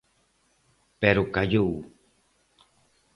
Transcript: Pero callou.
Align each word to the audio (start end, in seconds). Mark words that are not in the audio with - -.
Pero 1.01 1.29
callou. 1.35 1.71